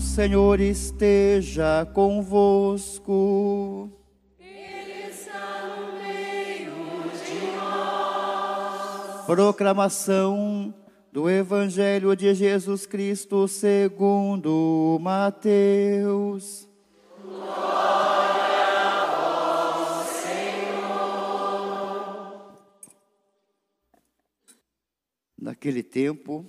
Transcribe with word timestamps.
Senhor 0.00 0.60
esteja 0.60 1.86
convosco. 1.92 3.90
Ele 4.40 5.10
está 5.10 5.76
no 5.76 5.98
meio 6.02 7.10
de 7.12 7.56
nós. 7.56 9.26
Proclamação 9.26 10.74
do 11.12 11.28
Evangelho 11.28 12.16
de 12.16 12.34
Jesus 12.34 12.86
Cristo 12.86 13.46
segundo 13.46 14.98
Mateus. 15.00 16.68
Naquele 25.40 25.82
tempo, 25.82 26.44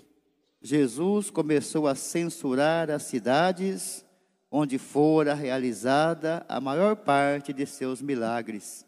Jesus 0.61 1.31
começou 1.31 1.87
a 1.87 1.95
censurar 1.95 2.91
as 2.91 3.03
cidades 3.03 4.05
onde 4.51 4.77
fora 4.77 5.33
realizada 5.33 6.45
a 6.47 6.61
maior 6.61 6.95
parte 6.97 7.51
de 7.51 7.65
seus 7.65 7.99
milagres, 7.99 8.85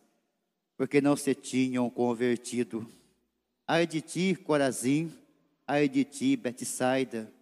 porque 0.77 1.01
não 1.01 1.15
se 1.15 1.33
tinham 1.33 1.89
convertido. 1.89 2.87
Ai 3.67 3.87
de 3.87 4.01
ti, 4.01 4.35
Corazim, 4.35 5.11
ai 5.65 5.89
de 5.89 6.03
ti, 6.03 6.35
Betsaida, 6.35 7.33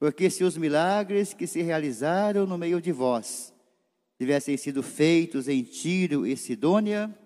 porque 0.00 0.28
se 0.30 0.42
os 0.42 0.56
milagres 0.56 1.32
que 1.32 1.46
se 1.46 1.62
realizaram 1.62 2.46
no 2.46 2.58
meio 2.58 2.80
de 2.80 2.90
vós 2.90 3.54
tivessem 4.18 4.56
sido 4.56 4.82
feitos 4.82 5.46
em 5.46 5.62
Tiro 5.62 6.26
e 6.26 6.36
Sidônia, 6.36 7.16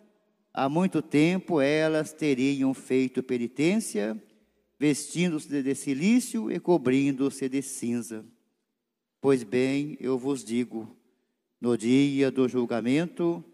há 0.52 0.68
muito 0.68 1.00
tempo 1.00 1.58
elas 1.58 2.12
teriam 2.12 2.74
feito 2.74 3.22
penitência 3.22 4.20
vestindo-se 4.78 5.62
de 5.62 5.74
silício 5.74 6.50
e 6.50 6.60
cobrindo-se 6.60 7.48
de 7.48 7.60
cinza. 7.60 8.24
Pois 9.20 9.42
bem, 9.42 9.96
eu 9.98 10.16
vos 10.16 10.44
digo, 10.44 10.96
no 11.60 11.76
dia 11.76 12.30
do 12.30 12.48
julgamento, 12.48 13.44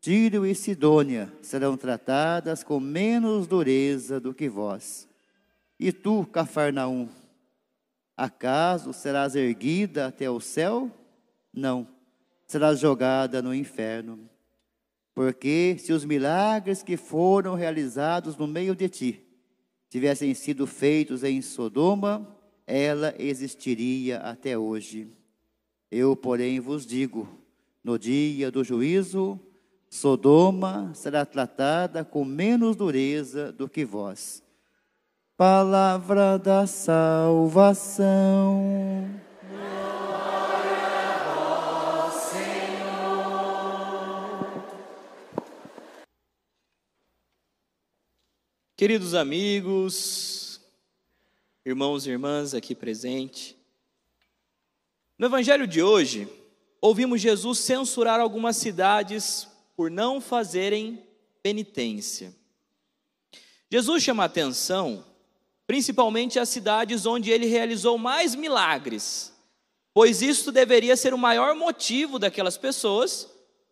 Tiro 0.00 0.44
e 0.44 0.54
Sidônia 0.54 1.32
serão 1.40 1.78
tratadas 1.78 2.62
com 2.62 2.78
menos 2.78 3.46
dureza 3.46 4.20
do 4.20 4.34
que 4.34 4.50
vós. 4.50 5.08
E 5.80 5.90
tu, 5.90 6.26
Cafarnaum, 6.26 7.08
acaso 8.14 8.92
serás 8.92 9.34
erguida 9.34 10.06
até 10.06 10.28
o 10.28 10.38
céu? 10.40 10.90
Não, 11.50 11.88
serás 12.46 12.78
jogada 12.78 13.40
no 13.40 13.54
inferno. 13.54 14.28
Porque 15.14 15.76
se 15.78 15.92
os 15.92 16.04
milagres 16.04 16.82
que 16.82 16.98
foram 16.98 17.54
realizados 17.54 18.36
no 18.36 18.46
meio 18.46 18.74
de 18.74 18.88
ti 18.90 19.23
tivessem 19.94 20.34
sido 20.34 20.66
feitos 20.66 21.22
em 21.22 21.40
Sodoma, 21.40 22.36
ela 22.66 23.14
existiria 23.16 24.18
até 24.18 24.58
hoje. 24.58 25.06
Eu, 25.88 26.16
porém, 26.16 26.58
vos 26.58 26.84
digo: 26.84 27.28
no 27.84 27.96
dia 27.96 28.50
do 28.50 28.64
juízo, 28.64 29.38
Sodoma 29.88 30.90
será 30.94 31.24
tratada 31.24 32.04
com 32.04 32.24
menos 32.24 32.74
dureza 32.74 33.52
do 33.52 33.68
que 33.68 33.84
vós. 33.84 34.42
Palavra 35.36 36.40
da 36.40 36.66
salvação. 36.66 38.04
Queridos 48.84 49.14
amigos, 49.14 50.60
irmãos 51.64 52.06
e 52.06 52.10
irmãs 52.10 52.52
aqui 52.52 52.74
presentes, 52.74 53.56
no 55.18 55.24
Evangelho 55.24 55.66
de 55.66 55.82
hoje, 55.82 56.28
ouvimos 56.82 57.18
Jesus 57.18 57.60
censurar 57.60 58.20
algumas 58.20 58.58
cidades 58.58 59.48
por 59.74 59.90
não 59.90 60.20
fazerem 60.20 61.02
penitência. 61.42 62.34
Jesus 63.72 64.02
chama 64.02 64.24
atenção 64.24 65.02
principalmente 65.66 66.38
às 66.38 66.50
cidades 66.50 67.06
onde 67.06 67.30
ele 67.30 67.46
realizou 67.46 67.96
mais 67.96 68.34
milagres, 68.34 69.32
pois 69.94 70.20
isso 70.20 70.52
deveria 70.52 70.94
ser 70.94 71.14
o 71.14 71.18
maior 71.18 71.54
motivo 71.56 72.18
daquelas 72.18 72.58
pessoas 72.58 73.30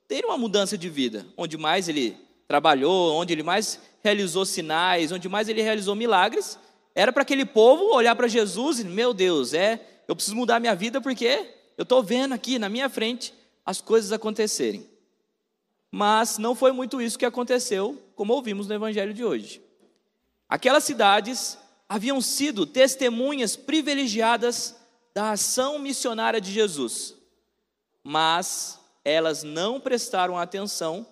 terem 0.09 0.31
uma 0.31 0.39
mudança 0.39 0.79
de 0.79 0.89
vida, 0.89 1.27
onde 1.37 1.59
mais 1.59 1.87
ele 1.87 2.17
trabalhou, 2.53 3.15
onde 3.15 3.33
ele 3.33 3.43
mais 3.43 3.81
realizou 4.03 4.45
sinais, 4.45 5.11
onde 5.11 5.27
mais 5.27 5.49
ele 5.49 5.63
realizou 5.63 5.95
milagres, 5.95 6.59
era 6.95 7.11
para 7.11 7.23
aquele 7.23 7.47
povo 7.47 7.95
olhar 7.95 8.15
para 8.15 8.29
Jesus 8.29 8.79
e, 8.79 8.85
meu 8.85 9.15
Deus, 9.15 9.55
é, 9.55 9.81
eu 10.07 10.15
preciso 10.15 10.37
mudar 10.37 10.61
minha 10.61 10.75
vida 10.75 11.01
porque 11.01 11.49
eu 11.79 11.83
estou 11.83 12.03
vendo 12.03 12.35
aqui 12.35 12.59
na 12.59 12.69
minha 12.69 12.91
frente 12.91 13.33
as 13.65 13.81
coisas 13.81 14.13
acontecerem. 14.13 14.87
Mas 15.91 16.37
não 16.37 16.55
foi 16.55 16.73
muito 16.73 17.01
isso 17.01 17.19
que 17.19 17.25
aconteceu, 17.25 17.99
como 18.15 18.35
ouvimos 18.35 18.69
no 18.69 18.75
evangelho 18.75 19.15
de 19.15 19.25
hoje. 19.25 19.63
Aquelas 20.47 20.85
cidades 20.85 21.57
haviam 21.89 22.21
sido 22.21 22.67
testemunhas 22.67 23.57
privilegiadas 23.57 24.77
da 25.15 25.31
ação 25.31 25.79
missionária 25.79 26.39
de 26.39 26.53
Jesus, 26.53 27.15
mas 28.05 28.79
elas 29.03 29.43
não 29.43 29.81
prestaram 29.81 30.37
atenção 30.37 31.07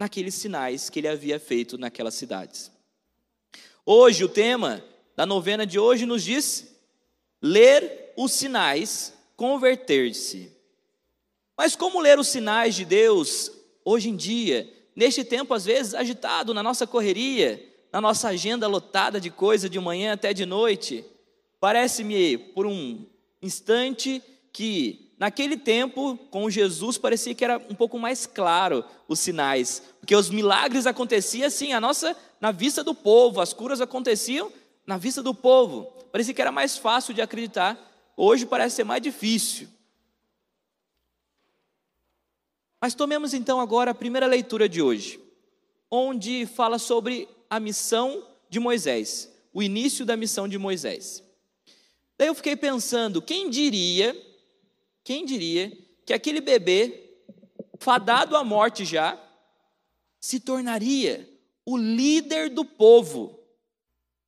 naqueles 0.00 0.34
sinais 0.34 0.88
que 0.88 0.98
ele 0.98 1.08
havia 1.08 1.38
feito 1.38 1.76
naquelas 1.76 2.14
cidades. 2.14 2.72
Hoje, 3.84 4.24
o 4.24 4.28
tema 4.28 4.82
da 5.14 5.26
novena 5.26 5.66
de 5.66 5.78
hoje 5.78 6.06
nos 6.06 6.24
diz: 6.24 6.74
ler 7.42 8.14
os 8.16 8.32
sinais, 8.32 9.12
converter-se. 9.36 10.50
Mas 11.56 11.76
como 11.76 12.00
ler 12.00 12.18
os 12.18 12.28
sinais 12.28 12.74
de 12.74 12.86
Deus 12.86 13.52
hoje 13.84 14.08
em 14.08 14.16
dia, 14.16 14.72
neste 14.96 15.22
tempo 15.22 15.52
às 15.52 15.66
vezes 15.66 15.94
agitado, 15.94 16.54
na 16.54 16.62
nossa 16.62 16.86
correria, 16.86 17.62
na 17.92 18.00
nossa 18.00 18.28
agenda 18.28 18.66
lotada 18.66 19.20
de 19.20 19.30
coisa 19.30 19.68
de 19.68 19.78
manhã 19.78 20.14
até 20.14 20.32
de 20.32 20.46
noite? 20.46 21.04
Parece-me 21.60 22.38
por 22.38 22.66
um 22.66 23.04
instante 23.42 24.22
que 24.50 25.09
Naquele 25.20 25.58
tempo, 25.58 26.16
com 26.30 26.48
Jesus, 26.48 26.96
parecia 26.96 27.34
que 27.34 27.44
era 27.44 27.58
um 27.68 27.74
pouco 27.74 27.98
mais 27.98 28.24
claro 28.24 28.82
os 29.06 29.20
sinais, 29.20 29.82
porque 30.00 30.16
os 30.16 30.30
milagres 30.30 30.86
aconteciam 30.86 31.46
assim, 31.46 31.74
a 31.74 31.80
nossa, 31.80 32.16
na 32.40 32.50
vista 32.50 32.82
do 32.82 32.94
povo, 32.94 33.38
as 33.38 33.52
curas 33.52 33.82
aconteciam 33.82 34.50
na 34.86 34.96
vista 34.96 35.22
do 35.22 35.34
povo. 35.34 35.92
Parecia 36.10 36.32
que 36.32 36.40
era 36.40 36.50
mais 36.50 36.78
fácil 36.78 37.12
de 37.12 37.20
acreditar. 37.20 37.78
Hoje 38.16 38.46
parece 38.46 38.76
ser 38.76 38.84
mais 38.84 39.02
difícil. 39.02 39.68
Mas 42.80 42.94
tomemos 42.94 43.34
então 43.34 43.60
agora 43.60 43.90
a 43.90 43.94
primeira 43.94 44.26
leitura 44.26 44.66
de 44.70 44.80
hoje, 44.80 45.20
onde 45.90 46.46
fala 46.46 46.78
sobre 46.78 47.28
a 47.50 47.60
missão 47.60 48.26
de 48.48 48.58
Moisés, 48.58 49.30
o 49.52 49.62
início 49.62 50.06
da 50.06 50.16
missão 50.16 50.48
de 50.48 50.56
Moisés. 50.56 51.22
Daí 52.16 52.28
eu 52.28 52.34
fiquei 52.34 52.56
pensando, 52.56 53.20
quem 53.20 53.50
diria 53.50 54.29
quem 55.10 55.24
diria 55.24 55.76
que 56.06 56.12
aquele 56.12 56.40
bebê, 56.40 57.18
fadado 57.80 58.36
à 58.36 58.44
morte 58.44 58.84
já, 58.84 59.20
se 60.20 60.38
tornaria 60.38 61.28
o 61.66 61.76
líder 61.76 62.48
do 62.48 62.64
povo? 62.64 63.36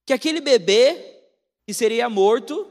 Que 0.05 0.13
aquele 0.13 0.41
bebê, 0.41 1.21
que 1.65 1.73
seria 1.73 2.11
morto, 2.11 2.69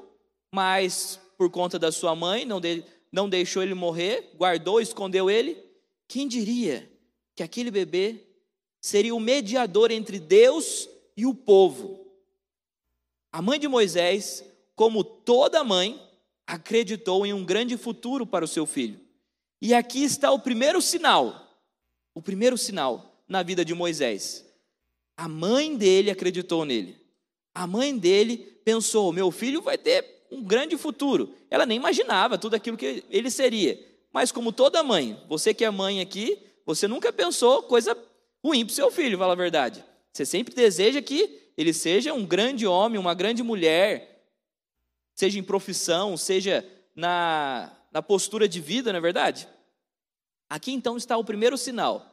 mas 0.52 1.22
por 1.38 1.50
conta 1.50 1.80
da 1.80 1.90
sua 1.90 2.14
mãe, 2.14 2.44
não, 2.44 2.60
de, 2.60 2.84
não 3.10 3.30
deixou 3.30 3.64
ele 3.64 3.74
morrer, 3.74 4.34
guardou, 4.36 4.82
escondeu 4.82 5.30
ele. 5.30 5.58
Quem 6.06 6.28
diria 6.28 6.92
que 7.34 7.42
aquele 7.42 7.72
bebê 7.72 8.26
seria 8.82 9.16
o 9.16 9.22
mediador 9.22 9.90
entre 9.90 10.20
Deus 10.20 10.90
e 11.16 11.26
o 11.26 11.34
povo? 11.34 12.12
A 13.32 13.42
mãe 13.42 13.58
de 13.58 13.70
Moisés, 13.70 14.44
como 14.76 15.02
toda 15.02 15.64
mãe, 15.64 16.11
acreditou 16.46 17.26
em 17.26 17.34
um 17.34 17.44
grande 17.44 17.78
futuro 17.78 18.26
para 18.26 18.46
o 18.46 18.48
seu 18.48 18.66
filho. 18.66 19.00
E 19.62 19.74
aqui 19.74 20.04
está 20.04 20.32
o 20.32 20.40
primeiro 20.40 20.82
sinal, 20.82 21.48
o 22.14 22.22
primeiro 22.22 22.58
sinal 22.58 23.24
na 23.28 23.44
vida 23.44 23.64
de 23.64 23.74
Moisés. 23.74 24.46
A 25.16 25.28
mãe 25.28 25.76
dele 25.76 26.10
acreditou 26.10 26.66
nele. 26.66 26.98
A 27.54 27.68
mãe 27.68 27.98
dele 27.98 28.38
pensou: 28.66 29.12
meu 29.14 29.30
filho 29.32 29.62
vai 29.62 29.78
ter 29.78 30.26
um 30.32 30.42
grande 30.42 30.78
futuro. 30.78 31.36
Ela 31.50 31.66
nem 31.66 31.78
imaginava 31.78 32.38
tudo 32.38 32.56
aquilo 32.56 32.78
que 32.78 33.04
ele 33.10 33.30
seria. 33.30 33.80
Mas, 34.12 34.32
como 34.32 34.52
toda 34.52 34.84
mãe, 34.84 35.22
você 35.28 35.54
que 35.54 35.64
é 35.64 35.70
mãe 35.70 36.02
aqui, 36.02 36.40
você 36.66 36.88
nunca 36.88 37.14
pensou 37.14 37.64
coisa 37.64 37.98
ruim 38.44 38.66
para 38.66 38.72
o 38.72 38.76
seu 38.76 38.92
filho, 38.92 39.18
fala 39.18 39.34
a 39.34 39.38
verdade. 39.38 39.84
Você 40.12 40.26
sempre 40.26 40.54
deseja 40.54 41.02
que 41.02 41.40
ele 41.58 41.74
seja 41.74 42.14
um 42.14 42.26
grande 42.26 42.66
homem, 42.68 43.00
uma 43.00 43.14
grande 43.14 43.44
mulher, 43.44 44.11
seja 45.16 45.40
em 45.40 45.44
profissão, 45.44 46.18
seja 46.18 46.66
na, 46.96 47.72
na 47.92 48.02
postura 48.02 48.48
de 48.48 48.60
vida, 48.60 48.92
não 48.92 48.98
é 48.98 49.02
verdade? 49.02 49.48
Aqui 50.50 50.72
então 50.72 50.98
está 50.98 51.18
o 51.18 51.24
primeiro 51.24 51.58
sinal. 51.58 52.06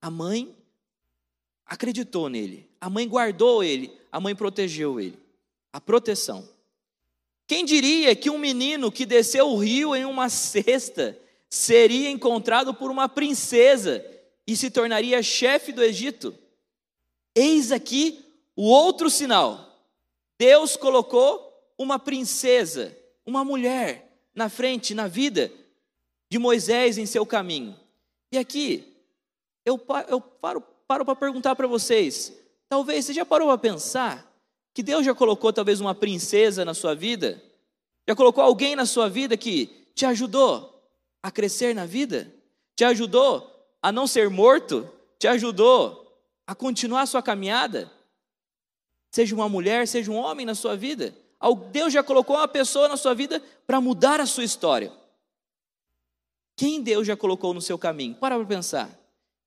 A 0.00 0.10
mãe 0.10 0.54
acreditou 1.64 2.28
nele, 2.28 2.68
a 2.80 2.90
mãe 2.90 3.06
guardou 3.08 3.62
ele, 3.62 3.96
a 4.10 4.20
mãe 4.20 4.34
protegeu 4.34 5.00
ele. 5.00 5.18
A 5.72 5.80
proteção. 5.80 6.48
Quem 7.46 7.64
diria 7.64 8.14
que 8.14 8.30
um 8.30 8.38
menino 8.38 8.92
que 8.92 9.06
desceu 9.06 9.48
o 9.48 9.56
rio 9.56 9.94
em 9.94 10.04
uma 10.04 10.28
cesta 10.28 11.18
seria 11.48 12.10
encontrado 12.10 12.72
por 12.72 12.90
uma 12.90 13.08
princesa 13.08 14.04
e 14.46 14.56
se 14.56 14.70
tornaria 14.70 15.22
chefe 15.22 15.72
do 15.72 15.82
Egito? 15.82 16.36
Eis 17.34 17.72
aqui 17.72 18.24
o 18.54 18.68
outro 18.68 19.08
sinal. 19.08 19.88
Deus 20.38 20.76
colocou 20.76 21.49
uma 21.80 21.98
princesa, 21.98 22.94
uma 23.24 23.42
mulher, 23.42 24.28
na 24.34 24.50
frente, 24.50 24.94
na 24.94 25.08
vida 25.08 25.50
de 26.28 26.38
Moisés 26.38 26.98
em 26.98 27.06
seu 27.06 27.24
caminho. 27.24 27.74
E 28.30 28.36
aqui, 28.36 28.86
eu, 29.64 29.80
eu 30.06 30.20
paro 30.20 30.62
para 30.86 31.16
perguntar 31.16 31.56
para 31.56 31.66
vocês: 31.66 32.38
talvez 32.68 33.06
você 33.06 33.14
já 33.14 33.24
parou 33.24 33.48
para 33.48 33.56
pensar 33.56 34.30
que 34.74 34.82
Deus 34.82 35.06
já 35.06 35.14
colocou 35.14 35.54
talvez 35.54 35.80
uma 35.80 35.94
princesa 35.94 36.66
na 36.66 36.74
sua 36.74 36.94
vida? 36.94 37.42
Já 38.06 38.14
colocou 38.14 38.44
alguém 38.44 38.76
na 38.76 38.84
sua 38.84 39.08
vida 39.08 39.34
que 39.34 39.86
te 39.94 40.04
ajudou 40.04 40.84
a 41.22 41.30
crescer 41.30 41.74
na 41.74 41.86
vida? 41.86 42.30
Te 42.76 42.84
ajudou 42.84 43.50
a 43.80 43.90
não 43.90 44.06
ser 44.06 44.28
morto? 44.28 44.86
Te 45.18 45.26
ajudou 45.26 46.14
a 46.46 46.54
continuar 46.54 47.02
a 47.02 47.06
sua 47.06 47.22
caminhada? 47.22 47.90
Seja 49.10 49.34
uma 49.34 49.48
mulher, 49.48 49.88
seja 49.88 50.12
um 50.12 50.16
homem 50.16 50.44
na 50.44 50.54
sua 50.54 50.76
vida. 50.76 51.14
Deus 51.70 51.92
já 51.92 52.02
colocou 52.02 52.36
uma 52.36 52.48
pessoa 52.48 52.88
na 52.88 52.96
sua 52.96 53.14
vida 53.14 53.42
para 53.66 53.80
mudar 53.80 54.20
a 54.20 54.26
sua 54.26 54.44
história. 54.44 54.92
Quem 56.54 56.82
Deus 56.82 57.06
já 57.06 57.16
colocou 57.16 57.54
no 57.54 57.62
seu 57.62 57.78
caminho? 57.78 58.14
Para 58.14 58.36
para 58.36 58.44
pensar. 58.44 58.90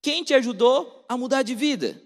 Quem 0.01 0.24
te 0.24 0.34
ajudou 0.34 1.06
a 1.07 1.16
mudar 1.16 1.44
de 1.44 1.54
vida? 1.54 2.01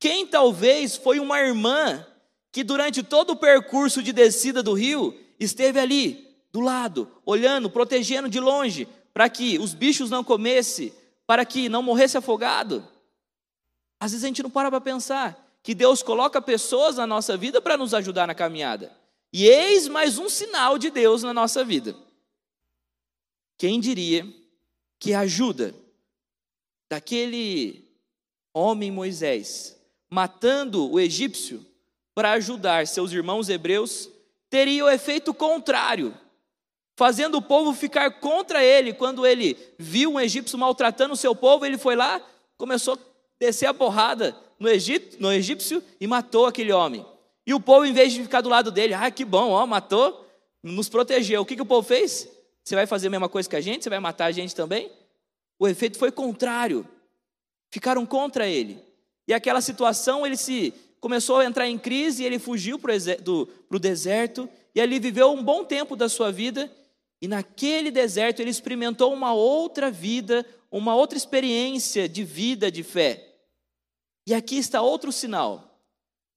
Quem 0.00 0.26
talvez 0.26 0.96
foi 0.96 1.20
uma 1.20 1.40
irmã 1.40 2.04
que 2.50 2.64
durante 2.64 3.02
todo 3.02 3.30
o 3.30 3.36
percurso 3.36 4.02
de 4.02 4.12
descida 4.12 4.62
do 4.62 4.74
rio 4.74 5.16
esteve 5.38 5.78
ali, 5.78 6.36
do 6.50 6.60
lado, 6.60 7.08
olhando, 7.24 7.70
protegendo 7.70 8.28
de 8.28 8.40
longe, 8.40 8.88
para 9.14 9.28
que 9.28 9.58
os 9.58 9.74
bichos 9.74 10.10
não 10.10 10.24
comessem, 10.24 10.92
para 11.26 11.44
que 11.44 11.68
não 11.68 11.82
morresse 11.82 12.18
afogado? 12.18 12.86
Às 14.00 14.10
vezes 14.10 14.24
a 14.24 14.26
gente 14.26 14.42
não 14.42 14.50
para 14.50 14.68
para 14.68 14.80
pensar 14.80 15.38
que 15.62 15.74
Deus 15.74 16.02
coloca 16.02 16.42
pessoas 16.42 16.96
na 16.96 17.06
nossa 17.06 17.36
vida 17.36 17.60
para 17.60 17.76
nos 17.76 17.94
ajudar 17.94 18.26
na 18.26 18.34
caminhada. 18.34 19.01
E 19.32 19.46
eis 19.46 19.88
mais 19.88 20.18
um 20.18 20.28
sinal 20.28 20.76
de 20.76 20.90
Deus 20.90 21.22
na 21.22 21.32
nossa 21.32 21.64
vida. 21.64 21.96
Quem 23.56 23.80
diria 23.80 24.26
que 24.98 25.14
a 25.14 25.20
ajuda 25.20 25.74
daquele 26.90 27.88
homem 28.52 28.90
Moisés, 28.90 29.80
matando 30.10 30.90
o 30.90 31.00
egípcio 31.00 31.64
para 32.14 32.32
ajudar 32.32 32.86
seus 32.86 33.12
irmãos 33.12 33.48
hebreus, 33.48 34.10
teria 34.50 34.84
o 34.84 34.90
efeito 34.90 35.32
contrário, 35.32 36.14
fazendo 36.94 37.38
o 37.38 37.42
povo 37.42 37.72
ficar 37.72 38.20
contra 38.20 38.62
ele. 38.62 38.92
Quando 38.92 39.26
ele 39.26 39.56
viu 39.78 40.12
um 40.12 40.20
egípcio 40.20 40.58
maltratando 40.58 41.14
o 41.14 41.16
seu 41.16 41.34
povo, 41.34 41.64
ele 41.64 41.78
foi 41.78 41.96
lá, 41.96 42.20
começou 42.58 42.94
a 42.94 42.98
descer 43.38 43.66
a 43.66 43.72
porrada 43.72 44.36
no, 44.58 44.68
Egito, 44.68 45.16
no 45.18 45.32
egípcio 45.32 45.82
e 45.98 46.06
matou 46.06 46.44
aquele 46.44 46.72
homem. 46.72 47.06
E 47.46 47.52
o 47.52 47.60
povo, 47.60 47.84
em 47.84 47.92
vez 47.92 48.12
de 48.12 48.22
ficar 48.22 48.40
do 48.40 48.48
lado 48.48 48.70
dele, 48.70 48.94
ah, 48.94 49.10
que 49.10 49.24
bom, 49.24 49.50
ó, 49.50 49.66
matou, 49.66 50.26
nos 50.62 50.88
protegeu. 50.88 51.42
O 51.42 51.46
que, 51.46 51.56
que 51.56 51.62
o 51.62 51.66
povo 51.66 51.86
fez? 51.86 52.28
Você 52.62 52.74
vai 52.74 52.86
fazer 52.86 53.08
a 53.08 53.10
mesma 53.10 53.28
coisa 53.28 53.48
que 53.48 53.56
a 53.56 53.60
gente? 53.60 53.82
Você 53.82 53.90
vai 53.90 53.98
matar 53.98 54.26
a 54.26 54.32
gente 54.32 54.54
também? 54.54 54.90
O 55.58 55.66
efeito 55.66 55.98
foi 55.98 56.12
contrário. 56.12 56.86
Ficaram 57.70 58.06
contra 58.06 58.46
ele. 58.46 58.78
E 59.26 59.34
aquela 59.34 59.60
situação, 59.60 60.24
ele 60.26 60.36
se 60.36 60.72
começou 61.00 61.38
a 61.38 61.44
entrar 61.44 61.66
em 61.66 61.78
crise, 61.78 62.22
e 62.22 62.26
ele 62.26 62.38
fugiu 62.38 62.78
para 62.78 62.94
o 62.94 63.78
deserto, 63.78 64.48
e 64.74 64.80
ali 64.80 65.00
viveu 65.00 65.32
um 65.32 65.42
bom 65.42 65.64
tempo 65.64 65.96
da 65.96 66.08
sua 66.08 66.30
vida, 66.30 66.70
e 67.20 67.26
naquele 67.26 67.90
deserto 67.90 68.40
ele 68.40 68.50
experimentou 68.50 69.12
uma 69.12 69.32
outra 69.32 69.90
vida, 69.90 70.46
uma 70.70 70.94
outra 70.94 71.18
experiência 71.18 72.08
de 72.08 72.22
vida, 72.24 72.70
de 72.70 72.82
fé. 72.82 73.28
E 74.26 74.32
aqui 74.32 74.56
está 74.56 74.80
outro 74.80 75.10
sinal. 75.10 75.71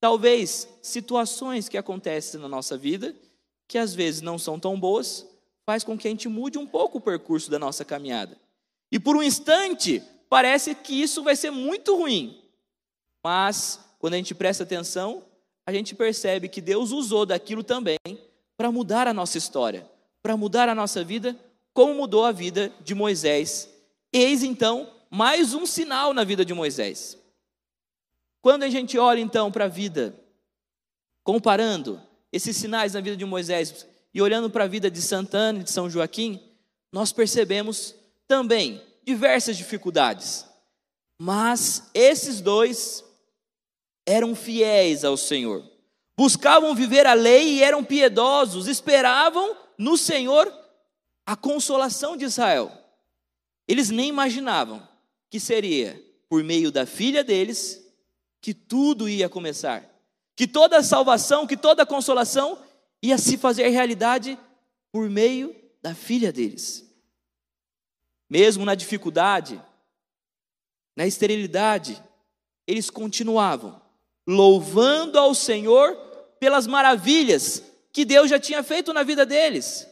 Talvez 0.06 0.68
situações 0.80 1.68
que 1.68 1.76
acontecem 1.76 2.38
na 2.38 2.46
nossa 2.46 2.78
vida, 2.78 3.12
que 3.66 3.76
às 3.76 3.92
vezes 3.92 4.20
não 4.20 4.38
são 4.38 4.56
tão 4.56 4.78
boas, 4.78 5.26
faz 5.68 5.82
com 5.82 5.98
que 5.98 6.06
a 6.06 6.10
gente 6.12 6.28
mude 6.28 6.56
um 6.56 6.64
pouco 6.64 6.98
o 6.98 7.00
percurso 7.00 7.50
da 7.50 7.58
nossa 7.58 7.84
caminhada. 7.84 8.38
E 8.92 9.00
por 9.00 9.16
um 9.16 9.22
instante, 9.22 10.00
parece 10.30 10.76
que 10.76 11.02
isso 11.02 11.24
vai 11.24 11.34
ser 11.34 11.50
muito 11.50 11.96
ruim. 11.96 12.40
Mas, 13.24 13.80
quando 13.98 14.14
a 14.14 14.16
gente 14.16 14.32
presta 14.32 14.62
atenção, 14.62 15.24
a 15.66 15.72
gente 15.72 15.92
percebe 15.92 16.48
que 16.48 16.60
Deus 16.60 16.92
usou 16.92 17.26
daquilo 17.26 17.64
também 17.64 17.98
para 18.56 18.70
mudar 18.70 19.08
a 19.08 19.12
nossa 19.12 19.36
história, 19.36 19.90
para 20.22 20.36
mudar 20.36 20.68
a 20.68 20.74
nossa 20.76 21.02
vida, 21.02 21.36
como 21.74 21.96
mudou 21.96 22.24
a 22.24 22.30
vida 22.30 22.72
de 22.80 22.94
Moisés. 22.94 23.68
Eis 24.12 24.44
então 24.44 24.88
mais 25.10 25.52
um 25.52 25.66
sinal 25.66 26.14
na 26.14 26.22
vida 26.22 26.44
de 26.44 26.54
Moisés. 26.54 27.18
Quando 28.46 28.62
a 28.62 28.70
gente 28.70 28.96
olha 28.96 29.18
então 29.18 29.50
para 29.50 29.64
a 29.64 29.68
vida, 29.68 30.14
comparando 31.24 32.00
esses 32.32 32.56
sinais 32.56 32.92
na 32.92 33.00
vida 33.00 33.16
de 33.16 33.24
Moisés 33.24 33.84
e 34.14 34.22
olhando 34.22 34.48
para 34.48 34.62
a 34.62 34.68
vida 34.68 34.88
de 34.88 35.02
Santana 35.02 35.58
e 35.58 35.62
de 35.64 35.70
São 35.72 35.90
Joaquim, 35.90 36.40
nós 36.92 37.10
percebemos 37.10 37.96
também 38.28 38.80
diversas 39.04 39.56
dificuldades. 39.56 40.46
Mas 41.18 41.90
esses 41.92 42.40
dois 42.40 43.04
eram 44.06 44.32
fiéis 44.32 45.04
ao 45.04 45.16
Senhor. 45.16 45.68
Buscavam 46.16 46.72
viver 46.72 47.04
a 47.04 47.14
lei 47.14 47.54
e 47.54 47.64
eram 47.64 47.82
piedosos, 47.82 48.68
esperavam 48.68 49.56
no 49.76 49.96
Senhor 49.96 50.56
a 51.26 51.34
consolação 51.34 52.16
de 52.16 52.24
Israel. 52.24 52.70
Eles 53.66 53.90
nem 53.90 54.08
imaginavam 54.08 54.88
que 55.28 55.40
seria 55.40 56.00
por 56.28 56.44
meio 56.44 56.70
da 56.70 56.86
filha 56.86 57.24
deles 57.24 57.84
que 58.46 58.54
tudo 58.54 59.08
ia 59.08 59.28
começar, 59.28 59.84
que 60.36 60.46
toda 60.46 60.80
salvação, 60.80 61.48
que 61.48 61.56
toda 61.56 61.84
consolação 61.84 62.56
ia 63.02 63.18
se 63.18 63.36
fazer 63.36 63.66
realidade 63.70 64.38
por 64.92 65.10
meio 65.10 65.52
da 65.82 65.96
filha 65.96 66.32
deles. 66.32 66.88
Mesmo 68.30 68.64
na 68.64 68.76
dificuldade, 68.76 69.60
na 70.94 71.04
esterilidade, 71.04 72.00
eles 72.68 72.88
continuavam 72.88 73.82
louvando 74.24 75.18
ao 75.18 75.34
Senhor 75.34 75.96
pelas 76.38 76.68
maravilhas 76.68 77.64
que 77.92 78.04
Deus 78.04 78.30
já 78.30 78.38
tinha 78.38 78.62
feito 78.62 78.92
na 78.92 79.02
vida 79.02 79.26
deles. 79.26 79.88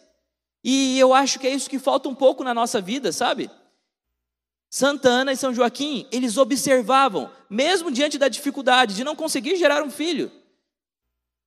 E 0.62 0.96
eu 0.96 1.12
acho 1.12 1.40
que 1.40 1.48
é 1.48 1.50
isso 1.50 1.68
que 1.68 1.80
falta 1.80 2.08
um 2.08 2.14
pouco 2.14 2.44
na 2.44 2.54
nossa 2.54 2.80
vida, 2.80 3.10
sabe? 3.10 3.50
Santa 4.74 5.08
Ana 5.08 5.32
e 5.32 5.36
São 5.36 5.54
Joaquim, 5.54 6.04
eles 6.10 6.36
observavam, 6.36 7.30
mesmo 7.48 7.92
diante 7.92 8.18
da 8.18 8.26
dificuldade 8.26 8.96
de 8.96 9.04
não 9.04 9.14
conseguir 9.14 9.54
gerar 9.54 9.84
um 9.84 9.88
filho, 9.88 10.32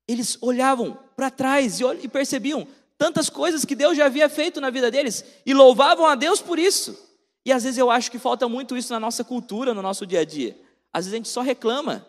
eles 0.08 0.38
olhavam 0.40 0.98
para 1.14 1.30
trás 1.30 1.82
e 2.02 2.08
percebiam 2.08 2.66
tantas 2.98 3.30
coisas 3.30 3.66
que 3.66 3.76
Deus 3.76 3.98
já 3.98 4.06
havia 4.06 4.30
feito 4.30 4.62
na 4.62 4.70
vida 4.70 4.90
deles 4.90 5.26
e 5.46 5.54
louvavam 5.54 6.06
a 6.06 6.16
Deus 6.16 6.40
por 6.40 6.58
isso. 6.58 6.98
E 7.46 7.52
às 7.52 7.66
vezes 7.66 7.78
eu 7.78 7.92
acho 7.92 8.10
que 8.10 8.18
falta 8.18 8.48
muito 8.48 8.78
isso 8.78 8.94
na 8.94 9.00
nossa 9.00 9.26
cultura, 9.26 9.74
no 9.74 9.82
nosso 9.82 10.06
dia 10.06 10.22
a 10.22 10.26
dia. 10.26 10.58
Às 10.94 11.04
vezes 11.04 11.14
a 11.14 11.18
gente 11.18 11.28
só 11.28 11.42
reclama. 11.42 12.08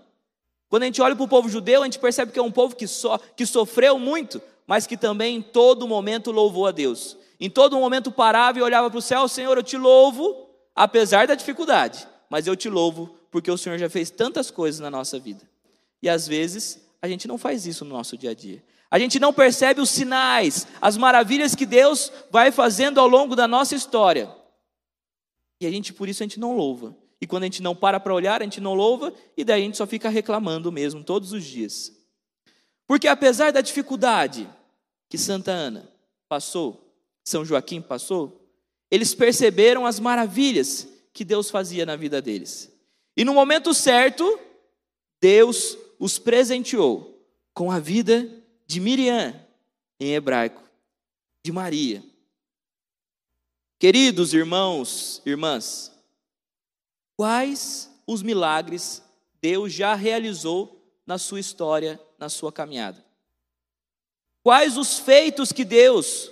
Quando 0.69 0.85
a 0.85 0.87
gente 0.87 1.03
olha 1.03 1.17
para 1.17 1.25
o 1.25 1.29
povo 1.29 1.49
judeu, 1.49 1.83
a 1.83 1.85
gente 1.85 1.99
percebe 1.99 2.31
que 2.31 2.39
é 2.39 2.43
um 2.43 2.53
povo 2.53 2.77
que, 2.77 2.87
só, 2.87 3.19
que 3.19 3.45
sofreu 3.45 3.99
muito, 3.99 4.41
mas 4.69 4.87
que 4.87 4.97
também 4.97 5.39
em 5.39 5.43
todo 5.43 5.89
momento 5.89 6.31
louvou 6.31 6.69
a 6.69 6.71
Deus. 6.71 7.17
Em 7.41 7.51
todo 7.51 7.77
momento 7.77 8.13
parava 8.13 8.61
e 8.61 8.63
olhava 8.63 8.89
para 8.89 9.01
o 9.01 9.03
céu, 9.03 9.27
Senhor, 9.27 9.57
eu 9.57 9.65
te 9.65 9.77
louvo 9.77 10.47
apesar 10.79 11.27
da 11.27 11.35
dificuldade, 11.35 12.07
mas 12.31 12.47
eu 12.47 12.55
te 12.55 12.69
louvo 12.69 13.13
porque 13.33 13.51
o 13.51 13.59
Senhor 13.59 13.77
já 13.79 13.91
fez 13.91 14.11
tantas 14.11 14.49
coisas 14.49 14.81
na 14.81 14.89
nossa 14.89 15.19
vida. 15.19 15.43
E 16.01 16.09
às 16.09 16.29
vezes 16.29 16.81
a 17.03 17.09
gente 17.09 17.27
não 17.27 17.37
faz 17.37 17.67
isso 17.67 17.85
no 17.85 17.97
nosso 17.97 18.17
dia 18.17 18.31
a 18.31 18.35
dia. 18.35 18.63
A 18.89 18.97
gente 18.97 19.19
não 19.19 19.33
percebe 19.33 19.81
os 19.81 19.91
sinais, 19.91 20.69
as 20.81 20.97
maravilhas 20.97 21.57
que 21.57 21.67
Deus 21.67 22.13
vai 22.31 22.53
fazendo 22.53 23.01
ao 23.01 23.09
longo 23.09 23.35
da 23.35 23.49
nossa 23.49 23.75
história. 23.75 24.33
E 25.61 25.67
a 25.67 25.71
gente, 25.71 25.93
por 25.93 26.09
isso, 26.09 26.23
a 26.23 26.27
gente 26.27 26.39
não 26.39 26.57
louva. 26.57 26.97
E 27.21 27.27
quando 27.27 27.43
a 27.43 27.47
gente 27.47 27.61
não 27.61 27.75
para 27.75 27.99
para 27.99 28.15
olhar, 28.15 28.41
a 28.41 28.45
gente 28.45 28.61
não 28.61 28.75
louva, 28.75 29.13
e 29.37 29.43
daí 29.43 29.63
a 29.63 29.65
gente 29.65 29.77
só 29.77 29.87
fica 29.87 30.09
reclamando 30.09 30.71
mesmo, 30.71 31.03
todos 31.03 31.33
os 31.33 31.45
dias. 31.45 31.93
Porque 32.87 33.09
apesar 33.09 33.51
da 33.51 33.61
dificuldade 33.61 34.49
que 35.09 35.19
Santa 35.19 35.51
Ana 35.51 35.91
passou, 36.29 36.95
São 37.25 37.45
Joaquim 37.45 37.83
passou, 37.83 38.48
eles 38.91 39.15
perceberam 39.15 39.85
as 39.87 40.01
maravilhas 40.01 40.89
que 41.13 41.25
Deus 41.25 41.51
fazia 41.51 41.85
na 41.85 41.97
vida 41.97 42.23
deles. 42.23 42.73
E 43.17 43.25
no 43.25 43.35
momento 43.35 43.75
certo, 43.75 44.39
Deus 45.21 45.77
os 45.99 46.19
presenteou 46.19 47.21
com 47.53 47.71
a 47.71 47.79
vida 47.79 48.31
de 48.67 48.81
Miriam, 48.81 49.35
em 49.99 50.15
hebraico, 50.15 50.63
de 51.43 51.51
Maria. 51.51 52.05
Queridos 53.79 54.33
irmãos, 54.33 55.23
irmãs, 55.25 55.93
quais 57.17 57.91
os 58.07 58.23
milagres 58.23 59.03
Deus 59.41 59.73
já 59.73 59.95
realizou 59.95 60.81
na 61.07 61.19
sua 61.19 61.41
história, 61.41 62.01
na 62.19 62.29
sua 62.29 62.53
caminhada? 62.53 63.05
Quais 64.43 64.77
os 64.77 64.99
feitos 64.99 65.53
que 65.53 65.65
Deus, 65.65 66.31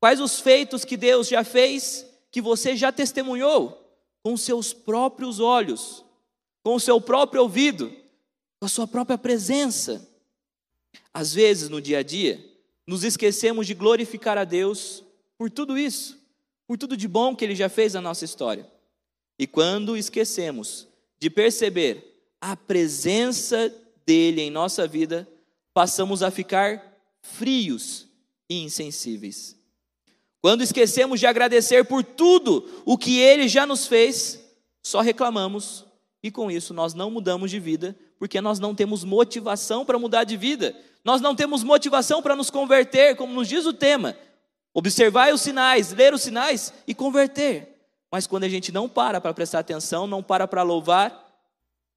quais 0.00 0.20
os 0.20 0.40
feitos 0.40 0.84
que 0.84 0.96
Deus 0.96 1.28
já 1.28 1.42
fez, 1.42 2.06
que 2.30 2.40
você 2.40 2.76
já 2.76 2.92
testemunhou 2.92 3.82
com 4.22 4.36
seus 4.36 4.72
próprios 4.72 5.40
olhos, 5.40 6.04
com 6.62 6.74
o 6.74 6.80
seu 6.80 7.00
próprio 7.00 7.42
ouvido, 7.42 7.94
com 8.58 8.66
a 8.66 8.68
sua 8.68 8.86
própria 8.86 9.16
presença. 9.16 10.08
Às 11.12 11.32
vezes, 11.32 11.68
no 11.68 11.80
dia 11.80 11.98
a 11.98 12.02
dia, 12.02 12.44
nos 12.86 13.04
esquecemos 13.04 13.66
de 13.66 13.74
glorificar 13.74 14.36
a 14.38 14.44
Deus 14.44 15.04
por 15.38 15.50
tudo 15.50 15.78
isso, 15.78 16.18
por 16.66 16.76
tudo 16.76 16.96
de 16.96 17.08
bom 17.08 17.34
que 17.34 17.44
Ele 17.44 17.54
já 17.54 17.68
fez 17.68 17.94
na 17.94 18.00
nossa 18.00 18.24
história. 18.24 18.70
E 19.38 19.46
quando 19.46 19.96
esquecemos 19.96 20.88
de 21.18 21.30
perceber 21.30 22.16
a 22.40 22.56
presença 22.56 23.72
dele 24.04 24.42
em 24.42 24.50
nossa 24.50 24.86
vida, 24.86 25.28
passamos 25.74 26.22
a 26.22 26.30
ficar 26.30 26.96
frios 27.20 28.06
e 28.48 28.62
insensíveis. 28.62 29.55
Quando 30.46 30.62
esquecemos 30.62 31.18
de 31.18 31.26
agradecer 31.26 31.84
por 31.86 32.04
tudo 32.04 32.70
o 32.84 32.96
que 32.96 33.18
ele 33.18 33.48
já 33.48 33.66
nos 33.66 33.88
fez, 33.88 34.40
só 34.80 35.00
reclamamos 35.00 35.84
e 36.22 36.30
com 36.30 36.48
isso 36.48 36.72
nós 36.72 36.94
não 36.94 37.10
mudamos 37.10 37.50
de 37.50 37.58
vida, 37.58 37.96
porque 38.16 38.40
nós 38.40 38.60
não 38.60 38.72
temos 38.72 39.02
motivação 39.02 39.84
para 39.84 39.98
mudar 39.98 40.22
de 40.22 40.36
vida. 40.36 40.72
Nós 41.04 41.20
não 41.20 41.34
temos 41.34 41.64
motivação 41.64 42.22
para 42.22 42.36
nos 42.36 42.48
converter, 42.48 43.16
como 43.16 43.34
nos 43.34 43.48
diz 43.48 43.66
o 43.66 43.72
tema. 43.72 44.16
Observar 44.72 45.34
os 45.34 45.40
sinais, 45.40 45.92
ler 45.92 46.14
os 46.14 46.22
sinais 46.22 46.72
e 46.86 46.94
converter. 46.94 47.80
Mas 48.08 48.28
quando 48.28 48.44
a 48.44 48.48
gente 48.48 48.70
não 48.70 48.88
para 48.88 49.20
para 49.20 49.34
prestar 49.34 49.58
atenção, 49.58 50.06
não 50.06 50.22
para 50.22 50.46
para 50.46 50.62
louvar, 50.62 51.28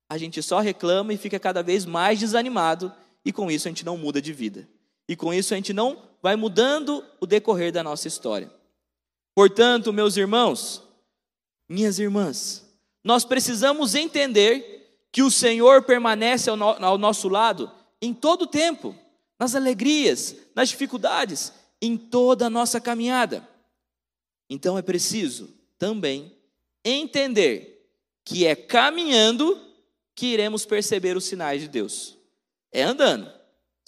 a 0.09 0.17
gente 0.17 0.41
só 0.41 0.59
reclama 0.59 1.13
e 1.13 1.17
fica 1.17 1.37
cada 1.37 1.61
vez 1.61 1.85
mais 1.85 2.17
desanimado, 2.17 2.91
e 3.23 3.31
com 3.31 3.51
isso 3.51 3.67
a 3.67 3.69
gente 3.69 3.85
não 3.85 3.95
muda 3.95 4.19
de 4.19 4.33
vida. 4.33 4.67
E 5.09 5.15
com 5.15 5.33
isso 5.33 5.55
a 5.55 5.57
gente 5.57 5.73
não 5.73 6.03
vai 6.21 6.35
mudando 6.35 7.03
o 7.19 7.25
decorrer 7.25 7.71
da 7.71 7.83
nossa 7.83 8.07
história. 8.07 8.53
Portanto, 9.33 9.91
meus 9.91 10.15
irmãos, 10.15 10.83
minhas 11.67 11.97
irmãs, 11.97 12.63
nós 13.03 13.25
precisamos 13.25 13.95
entender 13.95 15.07
que 15.11 15.23
o 15.23 15.31
Senhor 15.31 15.81
permanece 15.81 16.47
ao, 16.47 16.55
no, 16.55 16.65
ao 16.65 16.97
nosso 16.99 17.27
lado 17.27 17.71
em 17.99 18.13
todo 18.13 18.43
o 18.43 18.47
tempo, 18.47 18.95
nas 19.39 19.55
alegrias, 19.55 20.35
nas 20.53 20.69
dificuldades, 20.69 21.51
em 21.81 21.97
toda 21.97 22.45
a 22.45 22.49
nossa 22.49 22.79
caminhada. 22.79 23.47
Então 24.47 24.77
é 24.77 24.83
preciso 24.83 25.49
também 25.79 26.37
entender 26.85 27.83
que 28.23 28.45
é 28.45 28.55
caminhando 28.55 29.59
que 30.13 30.27
iremos 30.27 30.67
perceber 30.67 31.17
os 31.17 31.25
sinais 31.25 31.61
de 31.63 31.67
Deus. 31.67 32.15
É 32.71 32.83
andando. 32.83 33.38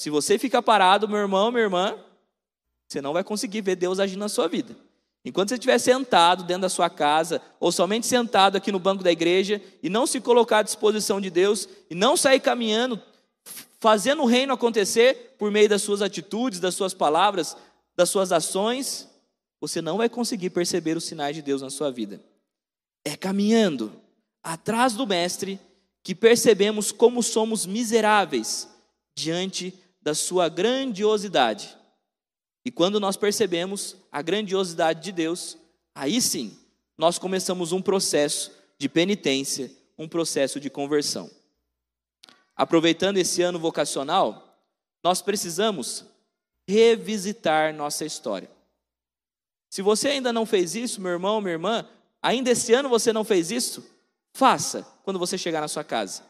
Se 0.01 0.09
você 0.09 0.39
ficar 0.39 0.63
parado, 0.63 1.07
meu 1.07 1.19
irmão, 1.19 1.51
minha 1.51 1.61
irmã, 1.61 1.95
você 2.87 2.99
não 2.99 3.13
vai 3.13 3.23
conseguir 3.23 3.61
ver 3.61 3.75
Deus 3.75 3.99
agindo 3.99 4.17
na 4.17 4.29
sua 4.29 4.47
vida. 4.47 4.75
Enquanto 5.23 5.49
você 5.49 5.53
estiver 5.53 5.77
sentado 5.77 6.43
dentro 6.43 6.63
da 6.63 6.69
sua 6.69 6.89
casa, 6.89 7.39
ou 7.59 7.71
somente 7.71 8.07
sentado 8.07 8.55
aqui 8.55 8.71
no 8.71 8.79
banco 8.79 9.03
da 9.03 9.11
igreja, 9.11 9.61
e 9.83 9.91
não 9.91 10.07
se 10.07 10.19
colocar 10.19 10.57
à 10.57 10.63
disposição 10.63 11.21
de 11.21 11.29
Deus, 11.29 11.69
e 11.87 11.93
não 11.93 12.17
sair 12.17 12.39
caminhando, 12.39 12.99
fazendo 13.79 14.23
o 14.23 14.25
reino 14.25 14.51
acontecer 14.51 15.35
por 15.37 15.51
meio 15.51 15.69
das 15.69 15.83
suas 15.83 16.01
atitudes, 16.01 16.59
das 16.59 16.73
suas 16.73 16.95
palavras, 16.95 17.55
das 17.95 18.09
suas 18.09 18.31
ações, 18.31 19.07
você 19.59 19.83
não 19.83 19.97
vai 19.97 20.09
conseguir 20.09 20.49
perceber 20.49 20.97
os 20.97 21.03
sinais 21.03 21.35
de 21.35 21.43
Deus 21.43 21.61
na 21.61 21.69
sua 21.69 21.91
vida. 21.91 22.19
É 23.05 23.15
caminhando 23.15 23.93
atrás 24.41 24.93
do 24.93 25.05
Mestre 25.05 25.59
que 26.01 26.15
percebemos 26.15 26.91
como 26.91 27.21
somos 27.21 27.67
miseráveis 27.67 28.67
diante 29.15 29.80
da 30.01 30.13
sua 30.13 30.49
grandiosidade. 30.49 31.77
E 32.65 32.71
quando 32.71 32.99
nós 32.99 33.17
percebemos 33.17 33.95
a 34.11 34.21
grandiosidade 34.21 35.03
de 35.03 35.11
Deus, 35.11 35.57
aí 35.93 36.21
sim, 36.21 36.57
nós 36.97 37.17
começamos 37.17 37.71
um 37.71 37.81
processo 37.81 38.51
de 38.77 38.87
penitência, 38.89 39.71
um 39.97 40.07
processo 40.07 40.59
de 40.59 40.69
conversão. 40.69 41.29
Aproveitando 42.55 43.17
esse 43.17 43.41
ano 43.41 43.59
vocacional, 43.59 44.65
nós 45.03 45.21
precisamos 45.21 46.05
revisitar 46.67 47.73
nossa 47.73 48.05
história. 48.05 48.49
Se 49.69 49.81
você 49.81 50.09
ainda 50.09 50.31
não 50.31 50.45
fez 50.45 50.75
isso, 50.75 51.01
meu 51.01 51.11
irmão, 51.11 51.41
minha 51.41 51.53
irmã, 51.53 51.87
ainda 52.21 52.51
esse 52.51 52.73
ano 52.73 52.89
você 52.89 53.11
não 53.11 53.23
fez 53.23 53.51
isso, 53.51 53.83
Faça 54.33 54.83
quando 55.03 55.19
você 55.19 55.37
chegar 55.37 55.61
na 55.61 55.67
sua 55.67 55.83
casa. 55.83 56.23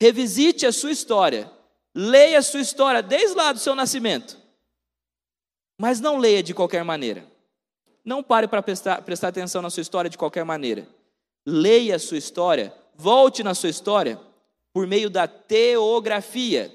Revisite 0.00 0.66
a 0.66 0.72
sua 0.72 0.92
história. 0.92 1.50
Leia 1.94 2.38
a 2.38 2.42
sua 2.42 2.60
história 2.60 3.02
desde 3.02 3.36
lá 3.36 3.52
do 3.52 3.58
seu 3.58 3.74
nascimento. 3.74 4.38
Mas 5.78 6.00
não 6.00 6.18
leia 6.18 6.42
de 6.42 6.54
qualquer 6.54 6.84
maneira. 6.84 7.26
Não 8.04 8.22
pare 8.22 8.48
para 8.48 8.62
prestar, 8.62 9.02
prestar 9.02 9.28
atenção 9.28 9.62
na 9.62 9.70
sua 9.70 9.80
história 9.80 10.10
de 10.10 10.18
qualquer 10.18 10.44
maneira. 10.44 10.88
Leia 11.46 11.96
a 11.96 11.98
sua 11.98 12.18
história, 12.18 12.74
volte 12.94 13.42
na 13.42 13.54
sua 13.54 13.68
história 13.68 14.18
por 14.72 14.86
meio 14.86 15.10
da 15.10 15.26
teografia. 15.26 16.74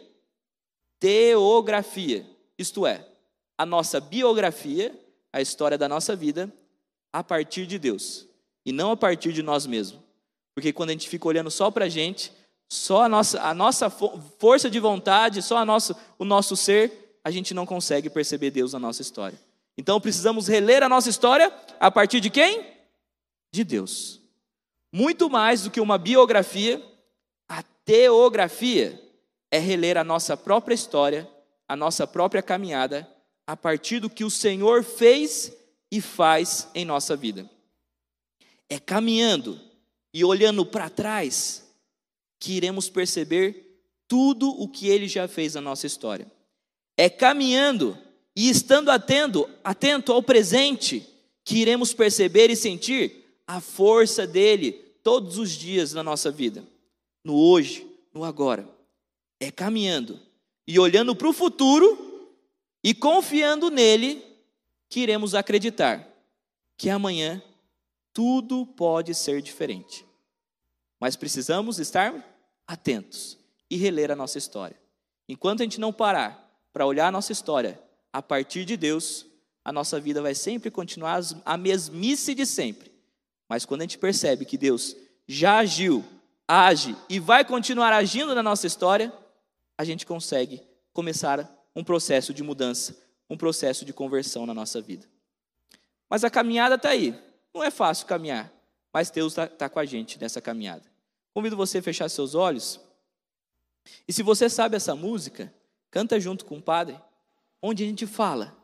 Teografia, 1.00 2.26
isto 2.58 2.86
é, 2.86 3.08
a 3.58 3.66
nossa 3.66 4.00
biografia, 4.00 4.98
a 5.32 5.42
história 5.42 5.78
da 5.78 5.88
nossa 5.88 6.16
vida, 6.16 6.52
a 7.12 7.24
partir 7.24 7.66
de 7.66 7.78
Deus 7.78 8.28
e 8.66 8.72
não 8.72 8.92
a 8.92 8.98
partir 8.98 9.32
de 9.32 9.42
nós 9.42 9.66
mesmos. 9.66 10.02
Porque 10.54 10.74
quando 10.74 10.90
a 10.90 10.94
gente 10.94 11.08
fica 11.08 11.28
olhando 11.28 11.50
só 11.52 11.70
para 11.70 11.86
a 11.86 11.90
gente, 11.90 12.34
só 12.70 13.04
a 13.04 13.10
nossa, 13.10 13.42
a 13.42 13.54
nossa 13.54 13.90
força 13.90 14.70
de 14.70 14.80
vontade, 14.80 15.42
só 15.42 15.58
a 15.58 15.66
nosso, 15.66 15.96
o 16.20 16.26
nosso 16.26 16.56
ser, 16.56 17.20
a 17.24 17.32
gente 17.32 17.54
não 17.54 17.66
consegue 17.66 18.10
perceber 18.10 18.52
Deus 18.52 18.74
na 18.74 18.80
nossa 18.80 19.02
história. 19.02 19.40
Então 19.78 20.02
precisamos 20.02 20.48
reler 20.48 20.84
a 20.84 20.90
nossa 20.90 21.10
história 21.10 21.54
a 21.80 21.92
partir 21.92 22.20
de 22.20 22.30
quem? 22.30 22.66
De 23.52 23.64
Deus. 23.64 24.22
Muito 24.92 25.30
mais 25.30 25.64
do 25.64 25.72
que 25.72 25.80
uma 25.80 25.98
biografia, 25.98 26.84
a 27.48 27.62
teografia 27.86 29.02
é 29.52 29.60
reler 29.60 29.98
a 29.98 30.04
nossa 30.04 30.36
própria 30.36 30.74
história, 30.76 31.30
a 31.68 31.76
nossa 31.76 32.08
própria 32.08 32.42
caminhada, 32.42 33.08
a 33.46 33.56
partir 33.56 34.00
do 34.00 34.10
que 34.10 34.24
o 34.24 34.32
Senhor 34.32 34.84
fez 34.84 35.54
e 35.92 36.02
faz 36.02 36.70
em 36.74 36.84
nossa 36.84 37.16
vida. 37.16 37.50
É 38.70 38.80
caminhando 38.80 39.60
e 40.14 40.26
olhando 40.26 40.66
para 40.66 40.90
trás, 40.90 41.67
que 42.40 42.54
iremos 42.54 42.90
perceber 42.90 43.82
tudo 44.08 44.50
o 44.50 44.68
que 44.68 44.88
ele 44.88 45.08
já 45.08 45.28
fez 45.28 45.56
na 45.56 45.62
nossa 45.62 45.86
história. 45.86 46.32
É 46.96 47.10
caminhando 47.10 47.98
e 48.36 48.50
estando 48.50 48.90
atento, 48.90 49.50
atento 49.64 50.12
ao 50.12 50.22
presente, 50.24 51.08
que 51.44 51.58
iremos 51.58 51.94
perceber 51.94 52.50
e 52.50 52.56
sentir 52.56 53.26
a 53.46 53.60
força 53.60 54.28
dele 54.28 54.74
todos 55.04 55.38
os 55.38 55.52
dias 55.52 55.94
na 55.94 56.04
nossa 56.04 56.30
vida, 56.30 56.64
no 57.24 57.36
hoje, 57.36 57.88
no 58.14 58.24
agora. 58.24 58.68
É 59.40 59.50
caminhando 59.52 60.20
e 60.68 60.78
olhando 60.80 61.16
para 61.16 61.30
o 61.30 61.34
futuro 61.34 62.36
e 62.84 62.94
confiando 62.94 63.70
nele 63.70 64.24
que 64.90 65.00
iremos 65.00 65.34
acreditar 65.34 66.08
que 66.78 66.90
amanhã 66.90 67.42
tudo 68.14 68.66
pode 68.66 69.16
ser 69.16 69.42
diferente. 69.42 70.07
Mas 71.00 71.16
precisamos 71.16 71.80
estar 71.80 72.14
atentos 72.68 73.38
e 73.70 73.78
reler 73.78 74.12
a 74.12 74.16
nossa 74.16 74.38
história. 74.38 74.78
Enquanto 75.28 75.62
a 75.62 75.64
gente 75.64 75.80
não 75.80 75.94
parar 75.94 76.44
para 76.74 76.86
olhar 76.86 77.08
a 77.08 77.12
nossa 77.12 77.32
história 77.32 77.80
a 78.12 78.22
partir 78.22 78.66
de 78.66 78.78
Deus, 78.78 79.26
a 79.64 79.72
nossa 79.72 80.00
vida 80.00 80.22
vai 80.22 80.34
sempre 80.34 80.72
continuar 80.72 81.22
a 81.46 81.58
mesmice 81.58 82.34
de 82.34 82.46
sempre. 82.46 82.92
Mas 83.50 83.66
quando 83.66 83.82
a 83.82 83.84
gente 83.84 83.98
percebe 83.98 84.46
que 84.46 84.58
Deus 84.58 84.96
já 85.28 85.58
agiu, 85.58 86.04
age 86.48 86.96
e 87.10 87.20
vai 87.20 87.44
continuar 87.44 87.94
agindo 87.94 88.34
na 88.34 88.42
nossa 88.42 88.66
história, 88.66 89.14
a 89.78 89.84
gente 89.84 90.06
consegue 90.06 90.62
começar 90.94 91.50
um 91.76 91.84
processo 91.84 92.34
de 92.34 92.42
mudança, 92.42 92.98
um 93.30 93.38
processo 93.38 93.86
de 93.86 93.94
conversão 93.94 94.46
na 94.46 94.54
nossa 94.54 94.82
vida. 94.82 95.06
Mas 96.10 96.24
a 96.24 96.30
caminhada 96.30 96.76
está 96.76 96.90
aí. 96.90 97.14
Não 97.54 97.64
é 97.64 97.70
fácil 97.70 98.08
caminhar 98.08 98.52
mas 98.98 99.12
Deus 99.12 99.34
está 99.34 99.46
tá 99.46 99.70
com 99.70 99.78
a 99.78 99.86
gente 99.86 100.20
nessa 100.20 100.42
caminhada. 100.42 100.82
Convido 101.32 101.56
você 101.56 101.78
a 101.78 101.84
fechar 101.84 102.10
seus 102.10 102.34
olhos. 102.34 102.80
E 104.08 104.12
se 104.12 104.24
você 104.24 104.50
sabe 104.50 104.76
essa 104.76 104.96
música, 104.96 105.54
canta 105.92 106.20
junto 106.20 106.44
com 106.44 106.58
o 106.58 106.62
Padre, 106.62 107.00
onde 107.62 107.84
a 107.84 107.86
gente 107.86 108.08
fala 108.08 108.58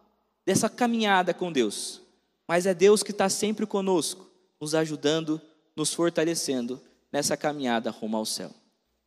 dessa 0.44 0.68
caminhada 0.68 1.36
com 1.36 1.52
Deus. 1.52 2.02
Mas 2.48 2.66
é 2.66 2.74
Deus 2.74 3.04
que 3.04 3.12
está 3.12 3.30
sempre 3.30 3.68
conosco, 3.68 4.28
nos 4.60 4.74
ajudando, 4.74 5.40
nos 5.76 5.94
fortalecendo 5.94 6.82
nessa 7.12 7.38
caminhada 7.38 7.92
rumo 7.92 8.18
ao 8.18 8.26
céu. 8.26 8.50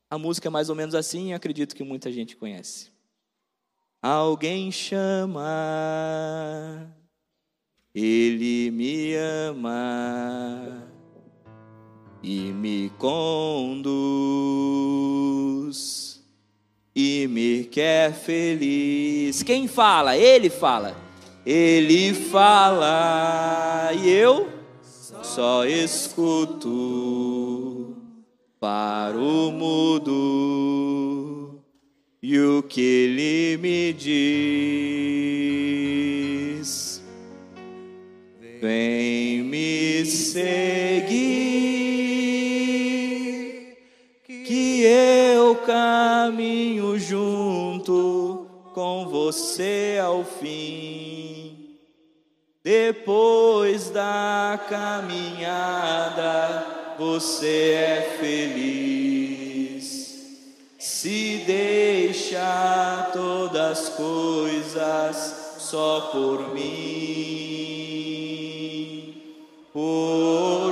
A 0.08 0.16
música 0.16 0.46
é 0.46 0.50
mais 0.50 0.70
ou 0.70 0.76
menos 0.76 0.94
assim 0.94 1.32
acredito 1.32 1.74
que 1.74 1.82
muita 1.82 2.12
gente 2.12 2.36
conhece. 2.36 2.92
Alguém 4.00 4.70
chama, 4.70 5.42
Ele 7.92 8.70
me 8.70 9.16
ama 9.16 10.94
e 12.22 12.52
me 12.52 12.90
conduz 12.98 13.26
e 16.94 17.26
me 17.28 17.64
quer 17.64 18.14
feliz. 18.14 19.42
Quem 19.42 19.66
fala? 19.68 20.16
Ele 20.16 20.48
fala. 20.48 20.96
Ele 21.44 22.14
fala 22.14 23.90
e 23.94 24.08
eu 24.10 24.48
só 25.22 25.64
escuto 25.64 26.66
para 28.58 29.16
o 29.16 29.52
mudo 29.52 31.60
e 32.22 32.38
o 32.40 32.62
que 32.62 32.80
ele 32.80 33.58
me 33.58 33.92
diz. 33.92 34.16
Vem 38.60 39.44
me 39.44 40.04
seguir, 40.04 41.05
caminho 45.66 46.98
junto 46.98 48.46
com 48.72 49.08
você 49.08 50.00
ao 50.02 50.24
fim. 50.24 51.76
Depois 52.62 53.90
da 53.90 54.58
caminhada, 54.68 56.64
você 56.98 57.72
é 57.72 58.16
feliz. 58.18 58.96
Se 60.78 61.42
deixa 61.46 63.10
todas 63.12 63.78
as 63.78 63.88
coisas 63.90 65.56
só 65.58 66.10
por 66.12 66.54
mim, 66.54 66.66
por 69.72 70.65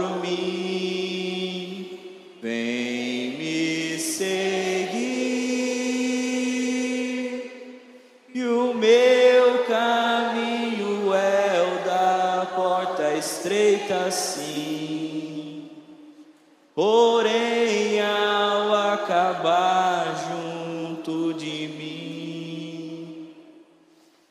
Porém, 16.74 18.00
ao 18.00 18.74
acabar 18.94 20.28
junto 20.28 21.32
de 21.34 21.68
mim, 21.68 23.28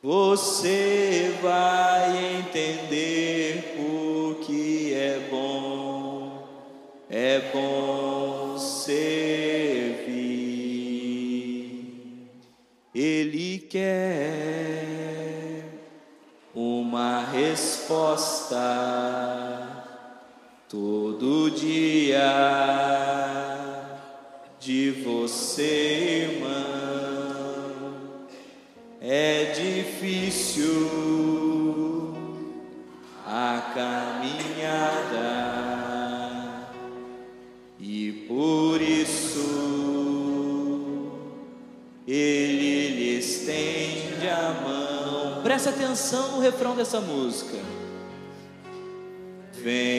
você 0.01 1.33
vai 1.41 2.39
entender 2.39 3.75
por 3.77 4.35
que 4.45 4.93
é 4.93 5.25
bom, 5.31 6.45
é 7.09 7.39
bom 7.53 8.57
servir. 8.57 10.03
Ele 12.93 13.59
quer 13.59 15.63
uma 16.53 17.23
resposta 17.23 18.57
todo 20.67 21.49
dia 21.51 21.92
de 24.59 24.91
você, 24.91 26.29
irmão. 26.31 26.53
É 29.01 29.51
difícil 29.51 30.89
a 33.27 33.73
caminhada 33.73 35.23
e 37.77 38.25
por 38.27 38.81
isso 38.81 39.63
ele 42.07 42.89
lhe 42.89 43.17
estende 43.17 44.29
a 44.29 44.61
mão. 44.65 45.43
Presta 45.43 45.71
atenção 45.71 46.31
no 46.31 46.39
refrão 46.39 46.73
dessa 46.75 47.01
música. 47.01 47.57
Vem 49.51 49.92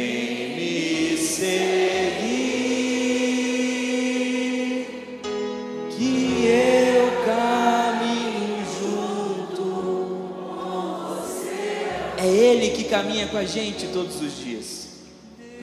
caminha 12.94 13.26
com 13.26 13.36
a 13.36 13.44
gente 13.44 13.88
todos 13.88 14.22
os 14.22 14.38
dias. 14.38 14.86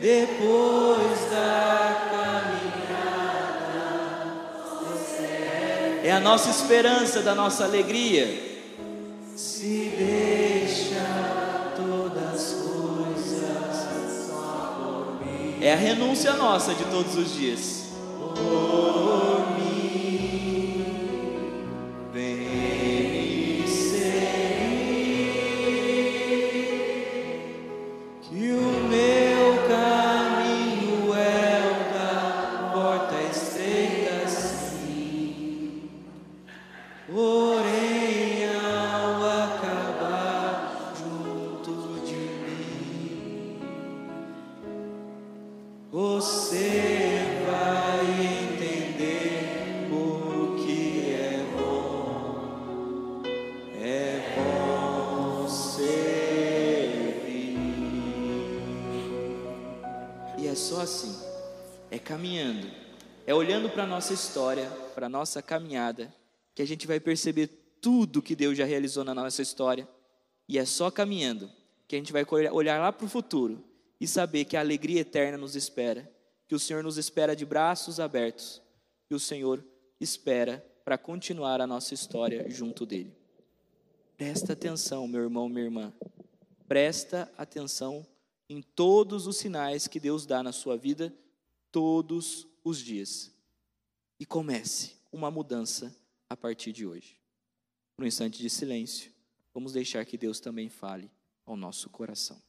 Depois 0.01 1.17
da 1.31 2.09
caminhada, 2.11 3.21
é 6.03 6.11
a 6.11 6.19
nossa 6.19 6.49
esperança, 6.49 7.21
da 7.21 7.33
nossa 7.33 7.63
alegria. 7.63 8.27
Se 9.37 9.93
deixa 9.97 11.71
todas 11.77 12.33
as 12.33 12.51
coisas 12.51 12.71
é 15.61 15.71
a 15.73 15.77
renúncia 15.77 16.33
nossa 16.33 16.73
de 16.73 16.83
todos 16.85 17.15
os 17.15 17.33
dias. 17.33 17.83
Por 18.35 18.35
mim, 18.35 19.30
para 63.71 63.83
a 63.83 63.87
nossa 63.87 64.13
história, 64.13 64.69
para 64.93 65.05
a 65.05 65.09
nossa 65.09 65.41
caminhada, 65.41 66.13
que 66.53 66.61
a 66.61 66.67
gente 66.67 66.85
vai 66.85 66.99
perceber 66.99 67.47
tudo 67.81 68.21
que 68.21 68.35
Deus 68.35 68.57
já 68.57 68.65
realizou 68.65 69.03
na 69.03 69.15
nossa 69.15 69.41
história. 69.41 69.87
E 70.47 70.59
é 70.59 70.65
só 70.65 70.91
caminhando 70.91 71.49
que 71.87 71.95
a 71.95 71.97
gente 71.97 72.11
vai 72.11 72.25
olhar 72.51 72.79
lá 72.79 72.91
para 72.91 73.05
o 73.05 73.09
futuro 73.09 73.63
e 73.99 74.07
saber 74.07 74.45
que 74.45 74.57
a 74.57 74.59
alegria 74.59 75.01
eterna 75.01 75.37
nos 75.37 75.55
espera, 75.55 76.11
que 76.47 76.55
o 76.55 76.59
Senhor 76.59 76.83
nos 76.83 76.97
espera 76.97 77.35
de 77.35 77.45
braços 77.45 77.99
abertos, 77.99 78.61
que 79.07 79.15
o 79.15 79.19
Senhor 79.19 79.63
espera 79.99 80.65
para 80.83 80.97
continuar 80.97 81.61
a 81.61 81.67
nossa 81.67 81.93
história 81.93 82.49
junto 82.49 82.85
dele. 82.85 83.15
Presta 84.17 84.53
atenção, 84.53 85.07
meu 85.07 85.21
irmão, 85.21 85.47
minha 85.47 85.65
irmã. 85.65 85.93
Presta 86.67 87.31
atenção 87.37 88.05
em 88.49 88.61
todos 88.61 89.27
os 89.27 89.37
sinais 89.37 89.87
que 89.87 89.99
Deus 89.99 90.25
dá 90.25 90.43
na 90.43 90.51
sua 90.51 90.77
vida 90.77 91.13
todos 91.71 92.47
os 92.63 92.79
dias. 92.79 93.31
E 94.21 94.25
comece 94.27 94.97
uma 95.11 95.31
mudança 95.31 95.91
a 96.29 96.37
partir 96.37 96.71
de 96.71 96.85
hoje. 96.85 97.19
Por 97.95 98.03
um 98.03 98.07
instante 98.07 98.37
de 98.37 98.51
silêncio, 98.51 99.11
vamos 99.51 99.73
deixar 99.73 100.05
que 100.05 100.15
Deus 100.15 100.39
também 100.39 100.69
fale 100.69 101.09
ao 101.43 101.57
nosso 101.57 101.89
coração. 101.89 102.39